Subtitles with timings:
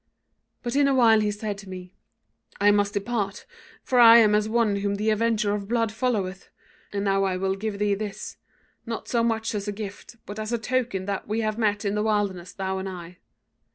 [0.63, 1.93] "But in a while he said to me:
[2.59, 3.45] 'I must depart,
[3.83, 6.49] for I am as one whom the Avenger of Blood followeth;
[6.91, 8.37] and now I will give thee this,
[8.83, 11.93] not so much as a gift, but as a token that we have met in
[11.93, 13.17] the wilderness, thou and I.'